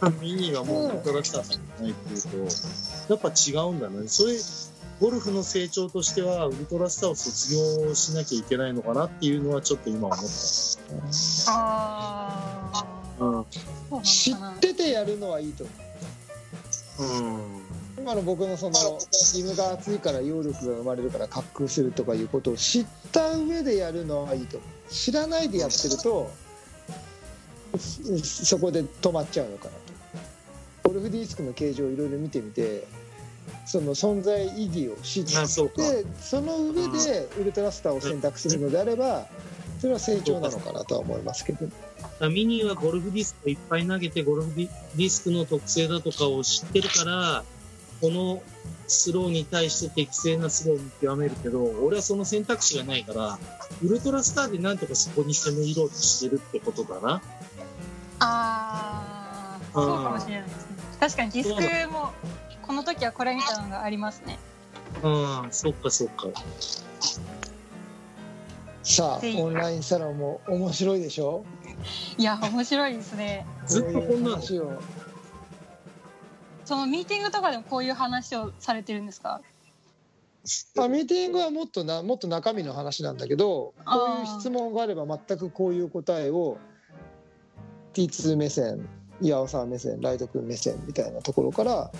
[0.00, 4.08] ぱミニがもうウルトラスターじゃないっていうとやっぱ違うんだね。
[4.08, 4.38] それ
[5.00, 11.52] ゴルフの成長としてはウルトラスターを卒業しなきゃいけないのかなっていうのはちょっと今思った。
[11.52, 12.86] あ
[13.20, 15.78] あうん知っててやるのはいいと思う。
[15.78, 15.83] うん
[17.98, 18.76] 今の僕のその
[19.34, 24.58] リムが厚いから揚力が生まれるから滑空するとかいうことを知った上でやるのはいいと。
[24.58, 26.30] 思う知らないでやってると
[27.78, 29.78] そそこで止まっちゃうのかなと。
[30.88, 32.86] ゴルフディスクの形状をいろいろ見てみて
[33.66, 35.30] その存在意義を知って
[36.20, 39.26] その上でウルトラスターを選択するのであれば
[39.80, 41.66] それは成長なのかなとは思いますけど
[42.30, 47.44] ミニはゴルフディスクをいっぱい投げてゴルフディスクの特性だとかを知ってるから
[48.00, 48.42] この
[48.86, 53.38] スローに対して適正なスローを見極めるけど俺はその選択肢がないから
[53.82, 57.22] ウルトラスターでなんとかそこに攻め入ろうとしてるってことだな。
[58.20, 60.76] ああそうかもしれないですね。
[61.00, 62.12] 確かにディスクも
[62.62, 64.38] この時はこれみたいなのがありますね。
[65.02, 66.28] うん、そっかそっか。
[68.82, 71.44] さあオンラインサロンも面白いでしょ？
[72.18, 73.46] いや面白いですね。
[73.66, 74.80] ずっとこんな話を
[76.64, 79.40] そのミーティングとかでもこういう話をされてるんですか？
[80.74, 86.58] まあ、ミーティングはもっとなもっと中身の話なんだけどこういう質問があれば全くこういう答えを
[87.94, 88.86] T2 目線
[89.22, 91.90] 岩尾さん目線ライト君目線みたいなところから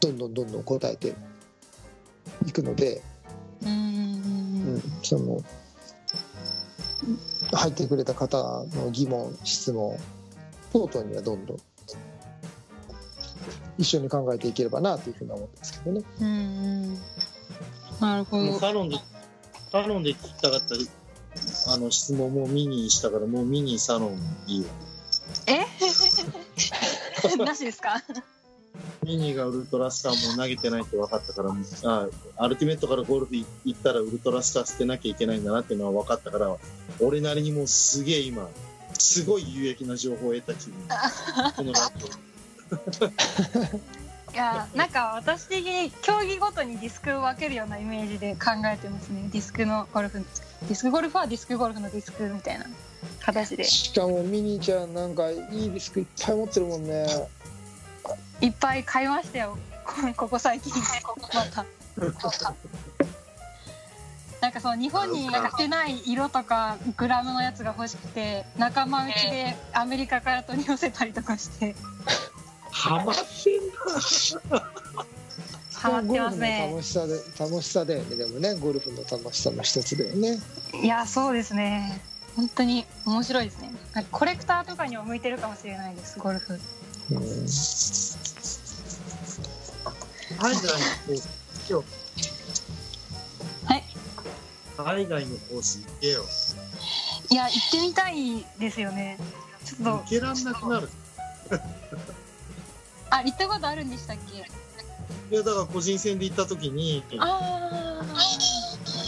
[0.00, 1.14] どんどんどんどん答えて
[2.44, 3.02] いくので、
[3.62, 5.40] うん、その
[7.52, 9.96] 入ってくれた方の疑問質問
[10.72, 11.56] 等々にはどんどん
[13.78, 16.04] 一緒に考えていければなというふうに思ってますけどね。
[16.20, 16.30] うんう
[16.88, 16.98] ん
[18.00, 18.96] なるほどサロンで、
[19.72, 20.74] サロンで聞きたかった
[21.72, 24.66] あの質問もミニにしたからもうミニサロンいいわ。
[25.46, 25.64] え？
[27.44, 28.02] なしですか？
[29.04, 36.56] ミニがウルトラスターも投げてないって分かったから、あアルティメットからゴルフ行ったらウルトラスター捨てなきゃいけないんだなっていうのは分かったから、
[37.00, 38.48] 俺なりにもうすげえ今、
[38.98, 40.74] すごい有益な情報を得た気分。
[41.56, 41.72] この
[44.34, 49.30] いやなんか私的に競技ごとにディスクを分けるようなイメージで考えてますね。
[49.32, 50.18] ディスクのゴルフ。
[50.18, 52.66] ディスクゴルフはディスクゴルフのディスクみたいな
[53.20, 53.64] 形で。
[53.64, 55.38] しかもミニーちゃんなんかいい
[55.70, 57.06] ディスクいっぱい持ってるもんね
[58.40, 59.58] いっぱい買いましたよ。
[59.84, 60.72] こ ここ最近。
[61.34, 61.64] また
[64.40, 71.74] なんかその日本に売ってない色とかグラムのやつが欲しくて仲間内でアメリカから取り寄せたりとかして。
[72.70, 73.20] ハマって
[73.58, 73.68] ん
[74.50, 74.62] な。
[75.74, 76.68] ハマってますゴルフのね。
[76.70, 78.16] 楽しさで楽しさだよね。
[78.16, 80.38] でもねゴルフの楽しさの一つだよね。
[80.82, 82.02] いやそうですね。
[82.36, 83.72] 本当に面白いですね。
[83.94, 86.60] なんかコレクターとかにも向いてるかもしれないですゴルフ
[87.10, 87.18] うん
[90.38, 90.70] 海外の
[91.06, 91.84] コース行けよ。
[93.64, 93.84] はい
[94.76, 96.24] 海外のコース行けよ。
[97.30, 99.18] いや行ってみたいですよね
[99.64, 100.88] ちょっと行けらんなくなる。
[103.10, 104.38] あ行ったことあるんでしたっけ？
[104.38, 108.02] いや、だから個人戦で行った時に、あ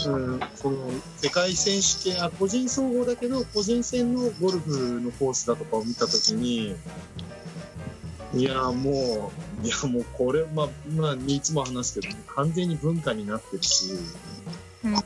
[0.07, 6.75] うん、その世界選手権あ個人総合だけど個人戦のゴルフのコースだとかを見たときに
[8.33, 9.31] いやも
[9.63, 13.93] ういやもうこれまあまあいつも話すけど完全に文化になってるし
[14.83, 15.01] 規模も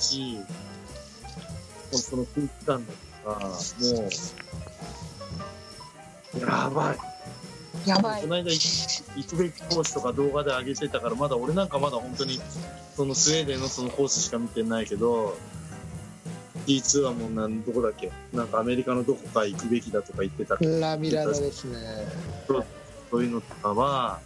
[0.00, 0.38] し
[1.92, 2.92] その空気感だ
[3.24, 4.10] とかもう
[6.40, 6.98] やばい。
[7.88, 8.22] やばい。
[8.22, 12.40] この間行くべきコースとか動画で上げてたからまだ俺なんかまだ本当に
[12.96, 15.36] そのスウェーデンのそのコースしか見てないけど
[16.66, 18.10] T2 はもうなんどこだっけ？
[18.32, 21.78] なんかアメリカのどこか行くべきだとか言ってたラミラダですね。
[23.10, 24.20] そういうのとかは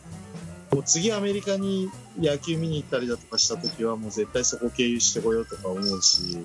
[0.72, 6.38] もう次アメリカに野球見に行ったりだとかした時はもう絶対そこ経由してこようとか思うし。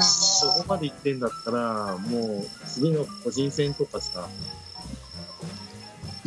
[0.00, 4.28] そこまで行ってんだったらもう次の個人戦とかさ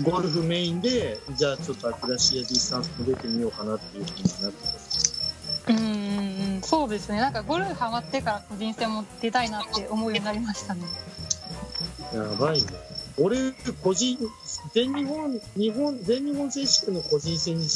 [0.02, 4.85] ゴルフメインでじゃあちょっと秋出しやディスタンスも出てみようかなっていうふうになってうん
[5.68, 7.20] うんうんそうですね。
[7.20, 10.84] なんかゴルフハマってから個人戦も出たいなって思うようになりましたね。
[12.14, 12.68] やばいね。
[13.18, 13.52] 俺
[13.84, 14.18] 個人
[14.74, 17.68] 全日本日本全日本選手権の個人戦に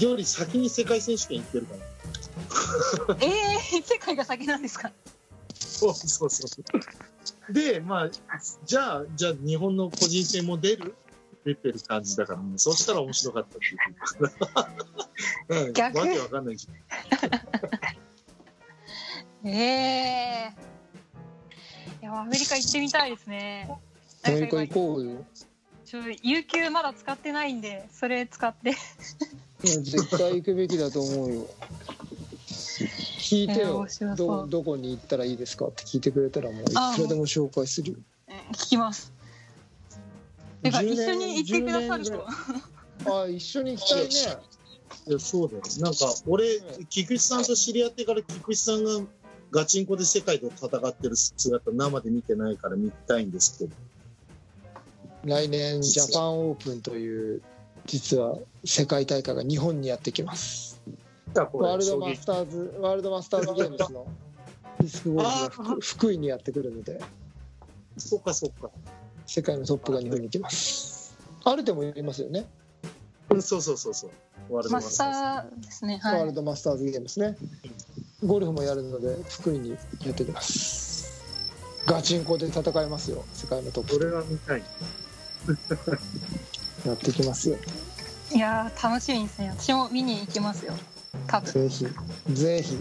[0.00, 3.16] より先に世界選手権行ってるから。
[3.20, 4.90] えー、世界が先なんですか？
[5.54, 6.46] そうそうそ
[7.48, 7.52] う。
[7.52, 8.10] で、まあ、
[8.64, 10.94] じゃあ、じゃあ日本の個人戦も出る？
[11.44, 13.66] 出てる感じだから、ね、そしたら面白かったって
[15.54, 15.66] いう。
[15.66, 15.98] うん、逆？
[15.98, 16.56] わけわかんない。
[16.56, 16.68] じ
[19.44, 20.52] ええ
[22.00, 23.68] いやアメリカ行ってみたいですね。
[24.22, 25.24] アメリカ行こうよ。
[25.84, 28.70] ちょ有給まだ使ってないんでそれ使って。
[28.70, 28.76] いや
[29.80, 31.50] 絶対行くべきだと思うよ。
[33.18, 33.86] 聞いてよ。
[34.16, 37.98] どどこに行ったらいいですかって聞いてくれたらもういくあらでも紹介するよ。
[38.52, 39.12] 聞きます
[40.62, 42.26] てか10年一緒に行ってくださる10と
[43.04, 44.08] 年あ一緒に行きたいね。
[45.08, 45.62] いや、そうだよ。
[45.80, 49.00] なんか、俺、菊池さんと知り合ってから菊池さんが
[49.50, 53.74] ガチンコで世界で戦ってる姿生で見てないから見たいんですけど。
[55.24, 57.42] 来年ジャパンオープンという
[57.86, 60.82] 実は世界大会が日本にやってきます
[61.34, 64.06] ワールドマスターズワールドマスターズゲームズの
[64.80, 67.00] ディスクゴルフが福 福井にやってくるので
[67.98, 68.70] そっかそっか。
[69.32, 71.16] 世界のトップが日本に来ます。
[71.42, 72.44] アルテもいますよね、
[73.30, 74.10] うんそうそうそうそう。
[74.54, 76.00] ワールドマスターーですね。
[76.04, 77.34] ワールはいドマスターズゲームですね。
[78.22, 79.76] ゴルフもやるので福井にや
[80.10, 81.24] ってきます。
[81.86, 83.24] ガチンコで戦いますよ。
[83.32, 83.94] 世界のトッズ。
[83.94, 84.62] そプれは見たい。
[86.84, 87.56] やってきますよ。
[88.34, 89.54] いやー楽しみですね。
[89.58, 90.74] 私も見に行きますよ。
[91.26, 91.50] 多分。
[91.50, 91.86] ぜひ。
[92.34, 92.76] ぜひ。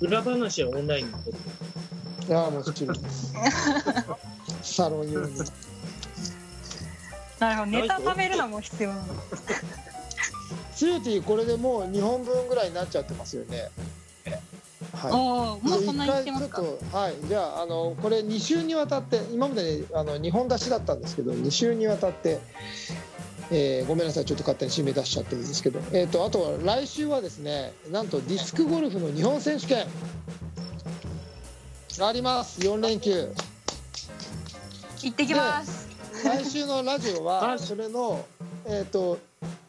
[0.00, 1.30] 裏話はオンラインに撮って
[2.28, 3.34] いやもちろんです
[4.62, 5.38] サロン用に
[7.38, 7.66] なるほど。
[7.66, 9.06] ネタ食べるのも必要なの
[10.74, 13.68] ツユティこれでもう2本分ぐらいになっちゃってますよね。
[14.94, 15.12] はい。
[15.12, 16.62] もうそんなに行ってますか。
[16.92, 17.14] はい。
[17.24, 22.40] じゃああのこれ2週にわたって今まであの2本出しだったんですけど2週にわたって、
[23.50, 29.86] えーごめんなさいちょっと勝手に締め出しちゃってるんですけど、えー、とあとは来週はですねなんとディスクゴルフの日本選手権。
[31.98, 32.60] があります。
[32.60, 33.28] 4連休
[35.02, 35.88] 行ってきます。
[36.24, 38.24] 来週のラジオはそれの、
[38.66, 39.18] えー、と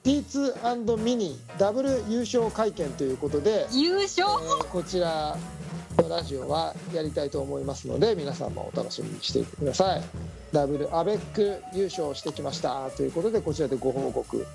[0.04, 4.28] T2& ミニダブル優勝会見ということで、優勝？
[4.28, 5.36] えーこちら
[6.04, 10.02] のラジオはやりたいと思いますので皆さんもお楽しみにしていてください。
[10.52, 12.90] ダブルアベック優勝してきました。
[12.92, 14.46] ということでこちらでご報告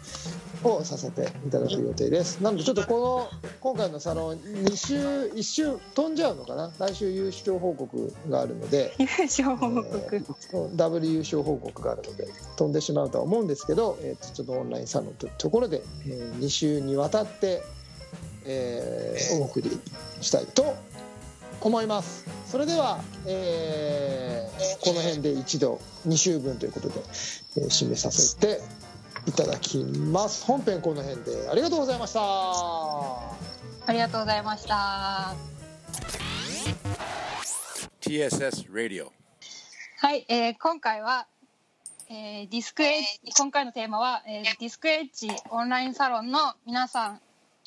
[0.63, 2.41] をさせていただく予定です。
[2.41, 4.97] なのでちょっとこの今回のサロン2週
[5.35, 6.71] 1週飛んじゃうのかな？
[6.79, 17.63] 来週優勝報告があるので優勝報告、えーダブル優勝報告があるので飛んでしまうとは思うんですけど、えーとちょっとオンラインサロンというところで、え2週にわたって、
[18.45, 19.71] えーお送り
[20.21, 20.77] したいと
[21.61, 24.49] 思いますそれでは、えー
[24.81, 27.01] この辺で一度2週分ということで、
[27.59, 28.61] えー締めさせて
[29.27, 35.35] いただきます本編この辺でありがとうございましたありがとうございました。
[38.01, 39.09] TSS Radio.
[39.99, 41.27] はい、えー今回は、
[42.11, 47.21] えーディスクエッジ今回のテーマは、えーディスクエッジオンラインサロンの皆さん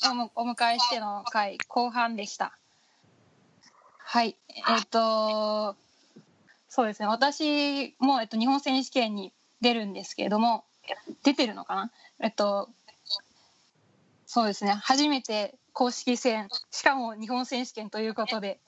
[0.09, 2.57] をもお迎えしての回後半でした。
[4.14, 5.78] はい、えっ、と
[6.68, 9.32] そうですね私も、えっと、日本選手権に
[9.62, 10.66] 出るんですけれども
[11.24, 11.91] 出てるのかな？
[12.20, 12.68] えっと
[14.26, 18.59] そうですね初めて公式戦しかも日本選手権ということで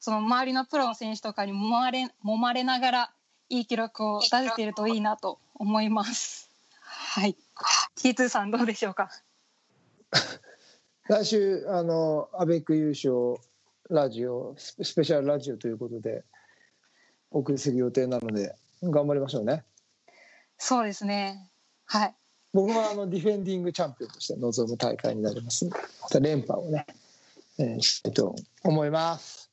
[0.00, 3.10] その周りのプロの選手とかに揉まれ揉まれながら
[3.48, 6.50] いい記録を出せているといいなと思います。
[6.80, 7.36] はい。
[7.96, 9.08] T2 さんどうでしょうか？
[11.06, 13.36] 来週あのアベック優勝
[13.90, 16.24] ラジオスペシャルラジオということで
[17.30, 19.64] お送りする予定なので頑張りましょうね
[20.58, 21.50] そうですね。
[21.84, 22.14] はい。
[22.52, 26.86] 僕はあのディフェンディングチャンピオンとして臨む大会になりますまた連覇をね、
[27.58, 28.34] えーしたいと
[28.64, 29.50] 思います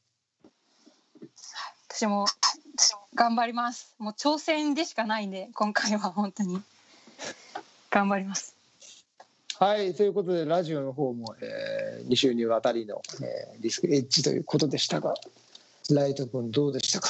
[1.89, 2.25] 私も
[3.13, 3.93] 頑張ります。
[3.99, 6.61] もう挑戦でしかないんで今回は本当に
[7.91, 8.55] 頑張ります。
[9.63, 15.13] はいということでラジオの方も、え2週にわたりの、えーディスクエッジということでしたが
[15.89, 17.07] ライト君どうでしたか？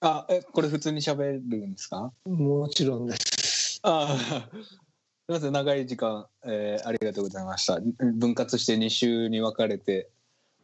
[0.00, 2.10] あえこれ普通に喋るんですか？
[2.26, 3.78] もちろんです。
[3.84, 4.58] ああす
[5.28, 7.78] みません長い時間、えーありがとうございました。
[8.00, 10.08] 分割して2週に分かれて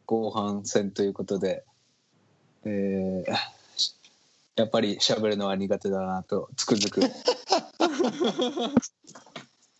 [0.05, 1.63] 後半戦ということで、
[2.65, 3.56] えー
[4.57, 7.01] やっぱり喋るのは苦手だなとつくづく。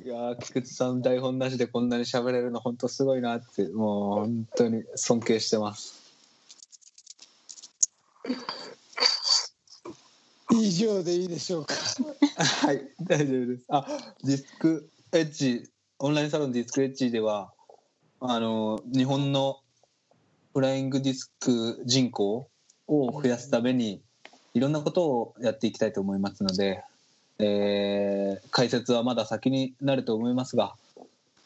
[0.05, 6.07] いやー菊池さん台本なしでこんなに喋れるの本当すごいなってもう本当に尊敬してます。
[10.51, 11.73] 以上でいいでしょうか。
[12.38, 13.65] はい、大丈夫です。
[13.69, 13.86] あ、
[14.23, 17.51] ディスクエッジ、オンラインサロンディスクエッジでは、
[18.19, 19.59] あの、日本の
[20.53, 22.47] フライングディスク人口
[22.88, 24.03] を増やすために、
[24.58, 26.84] いろんなことをやっていきたいと思いますので、
[27.38, 30.76] えー解説はまだ先になると思いますが、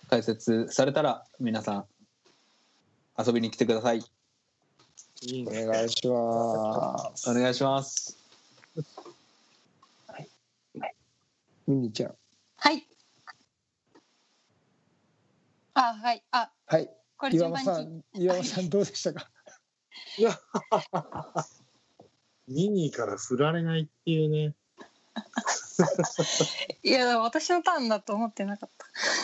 [0.09, 1.85] 解説されたら皆さん
[3.21, 3.99] 遊びに来てください。
[3.99, 4.03] お
[5.27, 5.65] いいね。
[5.65, 8.17] 願いしますお願いします。
[11.67, 12.15] ミニちゃん
[12.55, 12.87] はい。
[15.73, 19.29] あはいあはいこれ岩間さん岩間さんどうでしたか？
[22.51, 24.55] ミニーから振られないっていうね。
[26.83, 28.69] いや私のターンだと思ってなかっ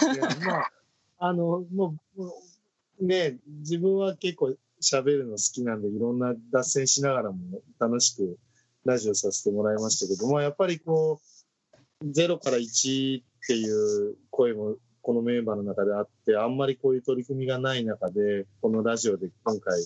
[0.01, 0.13] た。
[0.13, 0.71] いや、まあ、
[1.19, 8.37] あの、もう、ね、自分は結構喋るの好きなんで、いろんな脱線しながらも楽しく
[8.85, 11.21] ラジオさせてもらいましたけど、まあ、やっぱりこ
[12.01, 19.81] う、0から1っていう声もこのメンバーの中であって、あんまりこういう取り組みがない中で、このラジオで今回、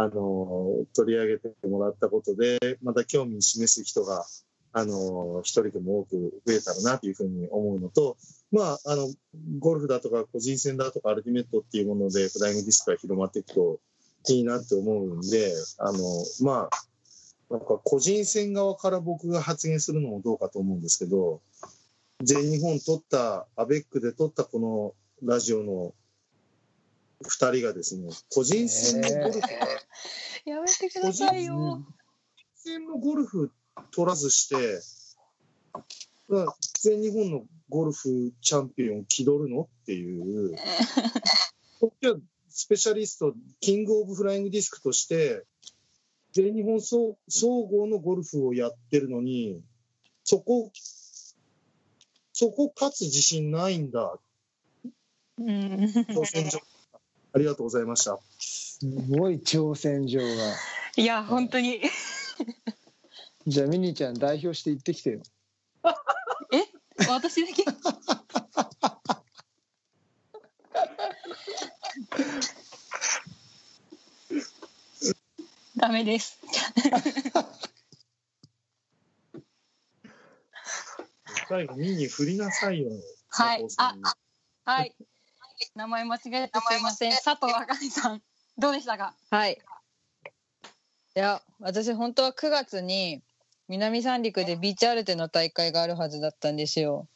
[0.00, 4.24] あの、取り上げてもらったことで、また興味示す人が、
[4.72, 8.16] あの、一人でも多く増えたらなというふうに思うのと、
[8.52, 9.12] まあ、あの、
[9.58, 13.80] ゴルフだとか個人戦だとかアルティメットっていうものでフライングディスクが広まっていくと
[14.28, 15.98] いいなって思うんで、あの、
[16.42, 21.40] まあ、なんか個人戦側から僕が発言するのもどうかと思うんですけど、
[22.22, 25.92] 全日本取った、アベックで取ったこのラジオの
[27.22, 29.40] 二人がですね、個人戦のゴルフ、
[30.44, 31.82] やめてくださいよ。
[32.54, 33.50] 戦のゴルフ
[33.90, 34.80] 取らずして、
[36.28, 40.56] まあ全日本のゴルフチャンピオン気取るのっていう、
[41.80, 42.16] こっちは
[42.48, 45.44] スペシャリスト、キングオブフライングディスクとして、
[46.32, 49.62] 全日本総総合のゴルフをやってるのに、
[50.24, 50.70] そこ、
[52.32, 54.18] そこ勝つ自信ないんだ、
[55.38, 55.46] うん。
[55.46, 56.60] 挑戦状。
[57.38, 58.18] ありがとうございました。
[58.40, 58.80] す
[59.10, 60.26] ごい挑戦状が
[60.96, 61.80] いや本当に
[63.46, 65.22] じゃあミニちゃん代表して行ってきてよ
[66.52, 67.06] え？
[67.08, 67.64] 私だけ？
[75.76, 76.38] ダメです。
[81.48, 82.90] 最後、ミニ振りなさいよ。
[83.30, 84.02] はい佐藤さんに
[84.64, 84.94] はい。
[85.78, 87.12] 名前間違えてすいません。
[87.12, 88.20] 佐藤あかねさん、
[88.58, 89.14] どうでしたか？
[89.30, 89.52] はい。
[91.14, 93.22] いや、私本当は9月に
[93.68, 97.06] 南三陸でビーチアルテの大会があるはずだったんですよ。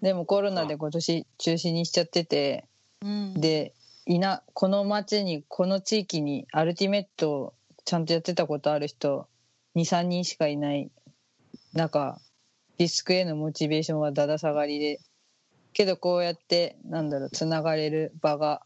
[0.00, 2.64] でもコロナで今年中止にしちゃってて、
[3.02, 3.34] うん。
[3.34, 3.74] で、
[4.06, 7.54] いな、この町に、この地域にアルティメットを
[7.84, 9.28] ちゃんとやってたことある人、
[9.74, 10.90] 2、3人しかいない
[11.74, 12.18] 中、
[12.78, 15.00] ディスクへのモチベーションはだだ下がりで、
[15.76, 18.62] けどこうやって、なんだろう、つながれる場が、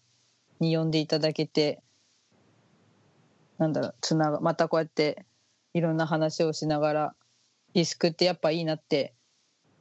[0.60, 1.82] に呼んでいただけて、
[3.58, 5.26] なんだろう、つなが、またこうやって、
[5.74, 7.14] いろんな話をしながら、
[7.74, 9.12] ディスクってやっぱいいなって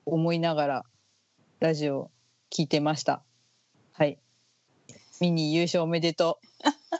[0.07, 0.83] 思いながら、
[1.59, 2.09] ラジオ
[2.49, 3.21] 聞いてました。
[3.91, 4.17] はい。
[5.21, 6.39] ミニ優勝おめでと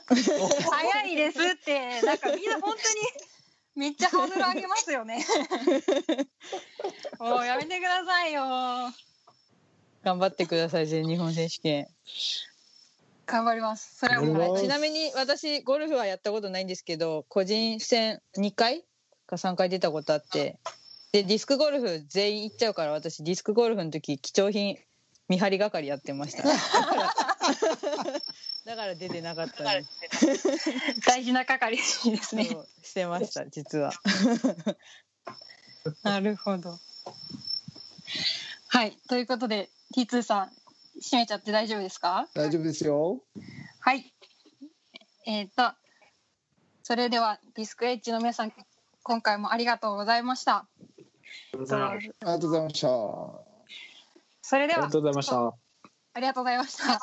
[0.06, 2.76] 早いですって、なんかみんな本当に。
[3.74, 5.24] めっちゃハードル上げますよね。
[7.18, 8.42] もうやめてくださいよ。
[10.02, 10.04] う。
[10.04, 11.88] 頑張ってください、全日本選手権。
[13.26, 13.96] 頑張ります。
[13.96, 18.84] それはもうちなみに私、ゴルフはやったことないんですけど、個人戦2回
[19.26, 20.58] か3回出たことあって、
[21.12, 24.78] で、ディスクゴルフ全員行っちゃうから、私、ディスクゴルフの時、貴重品
[25.28, 26.42] 見張り係やってました。
[28.66, 29.88] だから出てなかったんで
[30.36, 30.60] す。
[31.06, 32.44] 大事な係ですね。
[32.44, 33.92] そうしてました、実は。
[36.02, 36.78] なるほど。
[38.68, 40.50] はい、ということで、T2 さん、
[41.00, 42.28] 締めちゃって大丈夫ですか？
[42.34, 43.20] 大丈夫ですよ。
[43.80, 44.12] はい。
[45.26, 45.72] えっ、と。
[46.82, 48.52] それでは、ディスクエッジの皆さん、
[49.02, 50.56] 今回もありがとうございました。
[50.56, 50.66] あ
[51.54, 52.86] りがとうございますありがとうございました。
[54.42, 55.54] それではありがと、うございました。
[56.14, 56.98] ありがとうございました。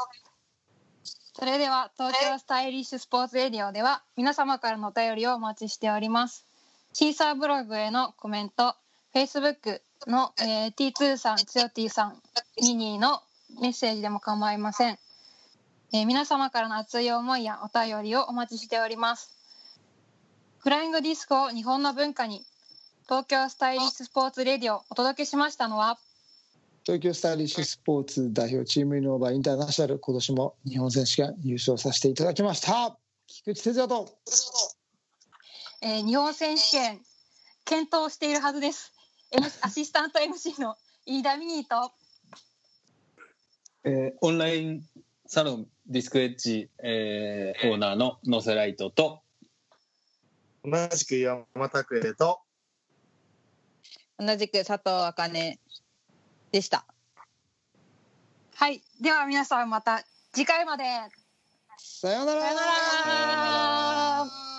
[1.39, 6.45] それでは東京スタイリッシュスポーツエリオでは皆様からのお便りをお待ちしております。
[6.93, 8.75] シーサーブログへのコメント、
[9.17, 12.21] Facebook の、えー、T2 さん、つよ T さん、
[12.61, 13.19] ミニーの
[13.59, 14.99] メッセージでも構いません。
[15.91, 19.31] えー皆様からの熱い思いやお便りをお待ちしております。
[20.59, 22.45] フライングディスクを日本の文化に
[23.05, 25.97] 東京スタイリッシュスポーツレディオをお届けしましたのは
[26.83, 32.97] 東京スタイリッシュスポーツ代表チームイノーバーインターナショナル今年も日本選手権優勝させていただきました
[33.27, 34.09] 菊池哲也と
[35.81, 36.99] えー日本選手権
[37.65, 38.96] 検討しているはずです。
[39.61, 40.75] アシスタント MC の
[41.05, 41.91] 飯田ミニーと。
[43.83, 44.83] えーオンライン
[45.25, 49.19] サロンディスクエッジ、えーオーナーのノセライトと。
[50.63, 52.41] 同じく山拓也と、
[54.17, 55.59] 同じく佐藤茜
[56.51, 56.85] でした。
[58.55, 60.83] はいでは皆さんまた次回まで。
[61.77, 62.41] さようなら。
[62.41, 62.61] さよな
[64.25, 64.56] ら